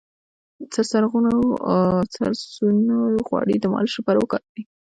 د 0.71 0.73
سرسونو 2.15 2.97
غوړي 3.27 3.55
د 3.59 3.65
مالش 3.73 3.93
لپاره 3.99 4.17
وکاروئ 4.19 4.61